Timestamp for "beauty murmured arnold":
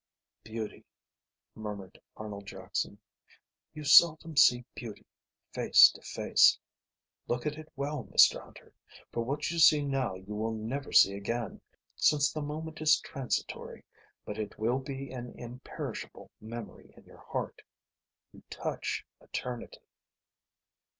0.43-2.47